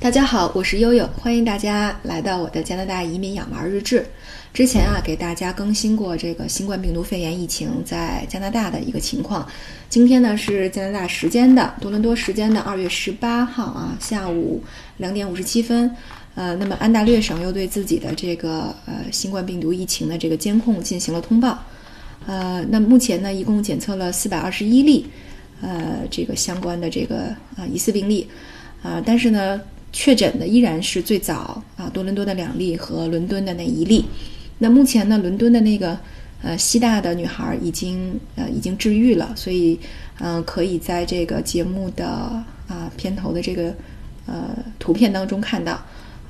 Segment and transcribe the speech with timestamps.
[0.00, 4.06] 大家好，我是悠悠，欢迎大家来到我的加拿大移民养娃日志。
[4.54, 9.44] 之前啊，给大家更新过这个新冠病毒肺炎疫情在加拿大的一个情况。
[9.88, 14.62] 今天呢是加拿大时间的多伦多时间的二月十八号啊，下午
[14.98, 15.90] 两点五十七分。
[16.36, 21.58] 呃，那么安大略省又对自己的这个呃新冠病毒疫情的这个监控进行了通报。
[22.24, 25.08] 呃，那目前呢，一共检测了四百二十一例，
[25.60, 28.28] 呃，这个相关的这个啊疑似病例，
[28.80, 29.60] 啊，但是呢。
[29.92, 34.04] 确诊的依然是最早啊，多伦多的两例和伦敦的那一例。
[34.58, 35.98] 那目前呢，伦敦的那个
[36.42, 39.78] 呃西大的女孩已经呃已经治愈了，所以
[40.20, 43.74] 嗯可以在这个节目的啊片头的这个
[44.26, 45.72] 呃图片当中看到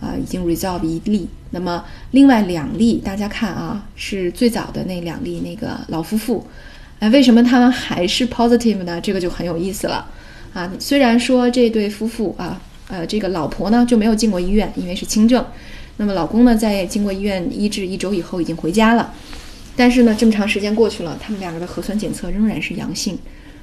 [0.00, 1.28] 啊已经 resolve 一例。
[1.50, 6.46] 那么另外两例，大家看啊是最早的那两例那个老夫妇，
[7.00, 9.00] 哎为什么他们还是 positive 呢？
[9.00, 10.06] 这个就很有意思了
[10.54, 10.70] 啊。
[10.78, 12.62] 虽然说这对夫妇啊。
[12.88, 15.44] 呃，这个老婆呢就没有进过医院，因为是轻症。
[15.98, 19.12] 那么老公呢，在经过医院医治一周以后已经回家了。
[19.76, 23.18] 但是呢，这么长时间过去了，他们两个的核酸检测仍然是阳性，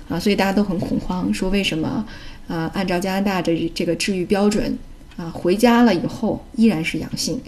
[0.08, 2.05] 啊，所以大家都很恐慌，说为什么
[2.47, 2.72] 啊？
[2.73, 4.77] 按照加拿大的这个治愈标准，
[5.17, 7.41] 啊，回家了以后依然是阳性。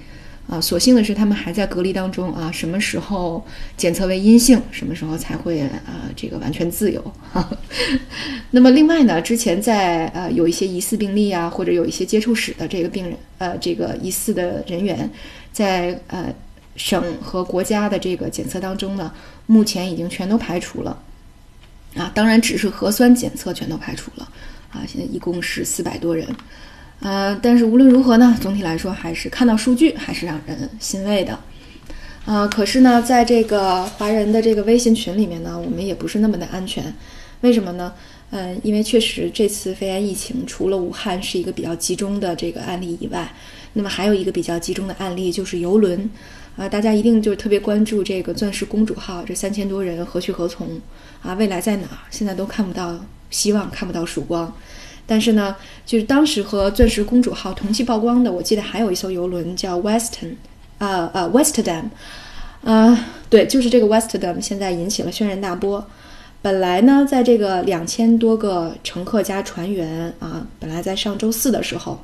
[0.50, 3.46] 啊，所幸的是他们还在隔离当中啊，什么时候
[3.76, 7.14] 检测为阴性，什么时候才会啊这个完全自由。
[8.52, 15.10] 那么另外呢，之前在呃有一些疑似病例啊，或者有一些接触史的这个病人，呃这个疑似的人员，
[15.52, 16.34] 在呃
[16.78, 19.12] 省和国家的这个检测当中呢，
[19.48, 20.98] 目前已经全都排除了。
[21.96, 24.30] 啊，当然只是核酸检测全都排除了。
[24.72, 26.26] 啊，现在一共是四百多人。
[27.00, 31.40] 呃，但是无论如何呢，总体来说还是看到数据还是让人欣慰的。
[32.26, 36.94] 啊，可是呢，在这个华人的这个微信群里面呢，我们也不是那么的安全。
[37.42, 37.94] 为什么呢？
[38.32, 43.32] 嗯，因为确实这次肺炎疫情除了武汉是一个比较集中的这个案例以外，
[43.74, 46.10] 那么还有一个比较集中的案例就是游轮。
[46.58, 50.68] 啊，大家一定就是特别关注这个钻石公主号这三千多人何去何从？
[51.22, 52.00] 啊，未来在哪儿？
[52.10, 53.00] 现在都看不到
[53.30, 54.52] 希望，看不到曙光。
[55.10, 60.36] 但是呢，就是当时和钻石公主号同期曝光的，我记得还有一艘游轮叫 Western，
[60.80, 61.86] 呃呃 Westerdam，
[62.62, 65.88] 呃对，就是这个 Westerdam，现在引起了轩然大波。
[66.42, 71.98] 本来呢，在这个两千多个乘客加船员啊，本来在上周四的时候，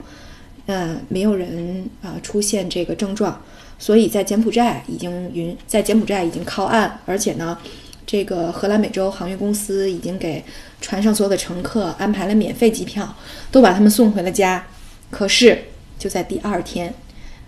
[0.68, 3.42] 嗯，没有人啊出现这个症状，
[3.78, 7.58] 所以在柬埔寨已经云在柬埔寨已经靠岸，而且呢。
[8.14, 10.46] 这个荷兰美洲航运公司已经给
[10.80, 13.12] 船上所有的乘客安排了免费机票，
[13.50, 14.64] 都把他们送回了家。
[15.10, 15.58] 可是
[15.98, 16.94] 就在第二天，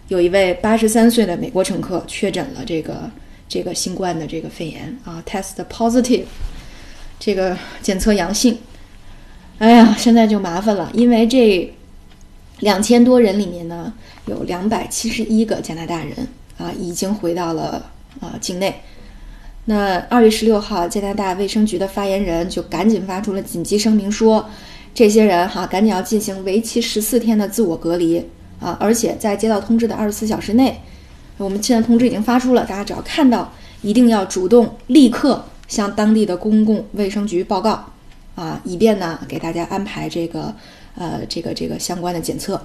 [0.07, 3.11] 有一位八十三岁的美国乘客确诊了这个
[3.47, 6.23] 这个新冠的这个肺炎啊，test positive，
[7.19, 8.57] 这个检测阳性。
[9.59, 11.71] 哎呀，现在就麻烦了，因为这
[12.61, 13.93] 两千多人里面呢，
[14.25, 16.27] 有两百七十一个加拿大人
[16.57, 18.81] 啊，已经回到了啊境内。
[19.67, 24.47] 那二月十六号，加拿大卫生局的发言人就赶紧发出了紧急声明，说
[24.93, 28.23] 这些人哈赶紧要进行为期十四天的自我隔离
[28.59, 28.77] 啊！
[28.79, 30.79] 而且在接到通知的二十四小时内，
[31.37, 37.85] 我们现在通知已经发出了，大家只要看到，一定要主动立刻向当地的公共卫生局报告
[38.35, 40.53] 啊，以便呢给大家安排这个
[40.93, 42.61] 呃这个这个相关的检测。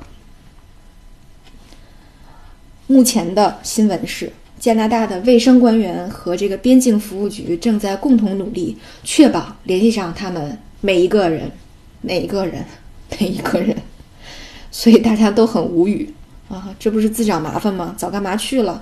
[2.87, 4.31] 目前的新闻是。
[4.61, 11.51] 加拿大的卫生官员和这个边境服务局正在共同努力，确保联系上他们每一个人，
[12.03, 12.63] 每一个人，
[13.19, 13.75] 每一个人。
[14.71, 16.13] 所以大家都很无语
[16.51, 16.69] 啊！
[16.79, 17.95] 这不是自找麻烦吗？
[17.97, 18.81] 早干嘛去了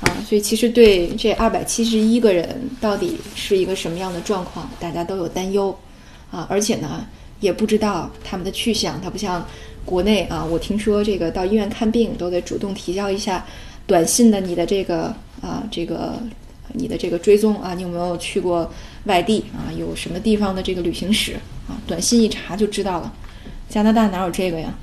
[0.00, 0.08] 啊？
[0.26, 5.78] 所以其实对这二百七十一个人到底是一个什么样的状况，大家都有担忧
[6.30, 6.46] 啊！
[6.48, 7.06] 而且呢，
[7.40, 8.98] 也不知道他们的去向。
[9.00, 9.46] 他不像
[9.84, 13.44] 国内啊，我听说这个到医院看病都得主动提交一下。
[13.88, 16.20] 短信的你的这个啊，这个
[16.74, 18.70] 你的这个追踪啊，你有没有去过
[19.04, 19.72] 外地啊？
[19.72, 21.80] 有什么地方的这个旅行史啊？
[21.86, 23.10] 短信一查就知道了。
[23.70, 24.74] 加拿大哪有这个呀？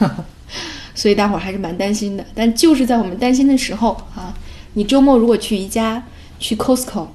[0.92, 2.26] 所以大伙儿还是蛮担心的。
[2.34, 4.34] 但就是在我们担心的时候啊，
[4.72, 6.02] 你周末如果去宜家、
[6.40, 7.06] 去 Costco，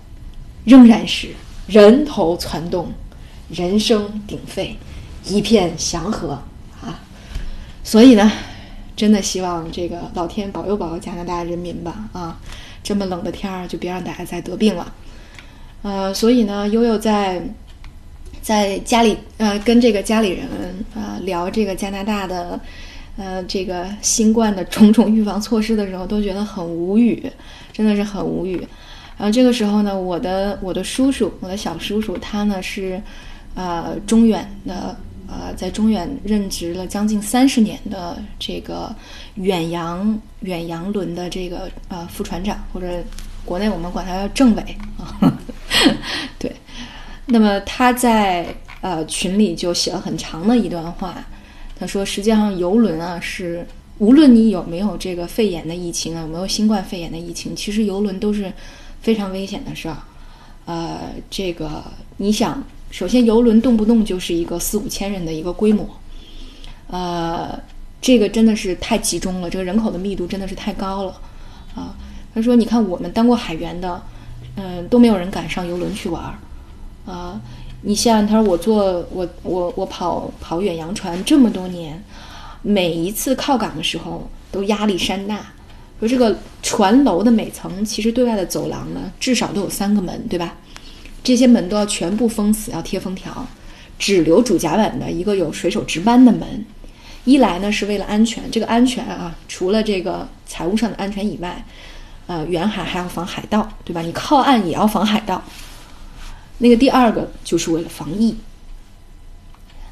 [0.63, 1.27] 仍然是
[1.67, 2.89] 人头攒动，
[3.49, 4.77] 人声鼎沸，
[5.25, 6.41] 一片祥和
[6.81, 7.01] 啊。
[7.83, 8.31] 所以呢。
[9.03, 12.39] 真的希望这个老天保佑保佑加拿大人民吧啊！
[12.81, 14.93] 这么冷的天儿，就别让大家再得病了。
[15.81, 17.43] 呃，所以呢，悠悠在
[18.41, 20.47] 在家里呃跟这个家里人
[20.95, 22.57] 啊聊这个加拿大的
[23.17, 27.29] 呃这个新冠的种种预防措施的时候，都觉得很无语，
[27.73, 28.65] 真的是很无语。
[29.17, 33.01] 然后这个时候呢，我的我的叔叔，我的小叔叔，他呢是
[33.53, 34.95] 呃中远的。
[35.33, 38.95] 呃，在中远任职了将近三十年的这个
[39.35, 43.03] 远洋远洋轮的这个呃副船长，或者
[43.43, 44.63] 国内我们管他叫政委
[44.99, 45.17] 啊。
[46.37, 46.55] 对，
[47.25, 51.25] 那么他在呃群里就写了很长的一段话，
[51.75, 53.65] 他说：实际上游轮啊是
[53.97, 58.53] 无论你有没有这个肺炎的疫情啊，有没有新冠肺炎的疫情，其实游轮都是
[59.01, 59.97] 非常危险的事儿。
[60.65, 60.99] 呃，
[61.29, 61.83] 这个
[62.17, 62.63] 你想。
[62.93, 65.83] 首先，游轮动不动就是一个四五千人的一个规模，
[66.85, 67.59] 呃，
[67.99, 71.19] 这个真的是太集中了，这个人口的密度真的是太高了，
[71.73, 71.95] 啊，
[72.35, 73.99] 他说，你看我们当过海员的，
[74.57, 77.41] 嗯，都没有人敢上游轮去玩儿，啊，
[77.81, 81.99] 你像他说我坐我我我跑跑远洋船这么多年，
[82.61, 85.51] 每一次靠港的时候都压力山大，
[85.99, 90.55] 说这个船楼的每层其实对外的走廊呢，至少都有三个门，对吧？
[91.23, 93.47] 这些门都要全部封死，要贴封条，
[93.97, 96.65] 只留主甲板的一个有水手值班的门。
[97.25, 101.63] 一来呢是为了安全，这个安全啊，除了这个财务上的安全以外，
[102.27, 104.01] 呃，远海还要防海盗，对吧？
[104.01, 105.41] 你靠岸也要防海盗。
[106.57, 108.35] 那个第二个就是为了防疫。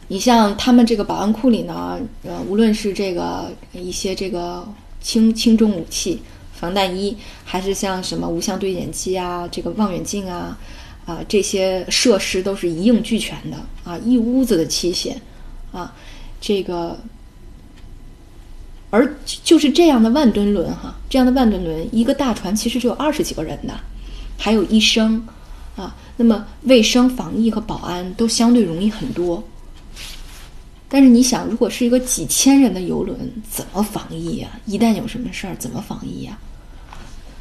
[0.09, 4.67] 你像他们这个保安库里呢，呃，无论是这个一些这个
[4.99, 6.21] 轻轻重武器、
[6.53, 10.57] 防弹衣，还是像什么无相对讲机啊、这个望远镜啊。
[11.11, 15.13] 啊，这些设施都是一应俱全的啊，一屋子的器械，
[15.73, 15.93] 啊，
[16.39, 16.97] 这个，
[18.89, 19.13] 而
[19.43, 23.77] 就是这样的万吨轮哈，这样的万吨轮，一个大船其实只有二十几个人的，
[24.37, 25.27] 还有医生，
[25.75, 29.43] 啊，那么卫生防疫和保安都相对容易很多。
[30.87, 33.17] 但是你想，如果是一个几千人的游轮，
[33.49, 34.47] 怎么防疫呀？
[34.65, 36.37] 一旦有什么事儿，怎么防疫呀？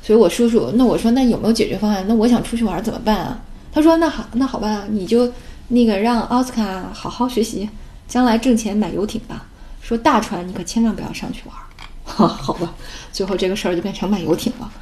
[0.03, 2.05] 所以我叔叔，那我说，那有没有解决方案？
[2.09, 3.43] 那我想出去玩怎么办啊？
[3.73, 5.33] 他说：“那好，那好吧，你就
[5.69, 7.69] 那个让奥斯卡好好学习，
[8.09, 9.47] 将来挣钱买游艇吧。
[9.81, 11.57] 说大船你可千万不要上去玩。
[12.05, 12.75] 哈 好吧，
[13.13, 14.73] 最后这个事儿就变成买游艇了。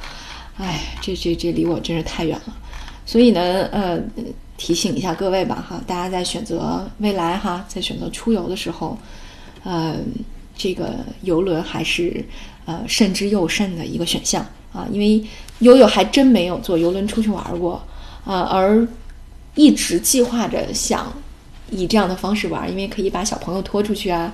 [0.57, 2.57] 哎，这这这离我真是太远了。
[3.05, 3.41] 所以呢，
[3.71, 3.99] 呃，
[4.57, 8.97] 提醒一下各位吧，哈，大家在选择未来哈，在选择出游的时候，
[9.63, 9.95] 呃，
[10.55, 12.25] 这个游轮还是
[12.65, 14.43] 呃慎之又慎的一个选项
[14.73, 15.23] 啊，因为
[15.59, 17.79] 悠悠还真没有坐游轮出去玩过。”
[18.25, 18.87] 啊，而
[19.55, 21.11] 一直计划着想
[21.71, 24.33] 以这样的方式玩，因为可以把小朋友拖出去啊，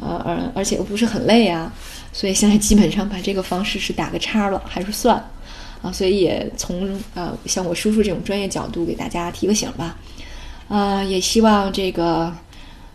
[0.00, 1.72] 呃，而而且又不是很累啊，
[2.12, 5.16] 所以现在基本上把这个方式是打个叉了，还是算
[5.82, 9.96] 啊，所以也从呃像我叔叔这种专业角度给大家提个醒吧，
[10.68, 12.32] 啊，也希望这个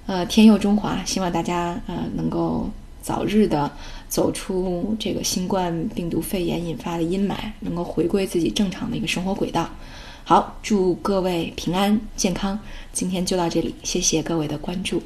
[0.07, 2.69] 呃天佑中华，希望大家呃能够
[3.01, 3.71] 早日的
[4.07, 9.69] 走出这个新冠病毒肺炎引发的阴霾，能够回归自己正常的一个生活轨道。
[10.29, 12.59] 好，祝各位平安健康。
[12.93, 15.01] 今天就到这里，谢谢各位的关注。